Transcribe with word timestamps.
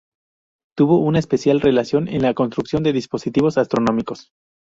Tuvo 0.75 0.97
una 0.97 1.19
especial 1.19 1.61
relación 1.61 2.07
en 2.07 2.23
la 2.23 2.33
construcción 2.33 2.81
de 2.81 2.91
dispositivos 2.91 3.59
astronómicos. 3.59 4.31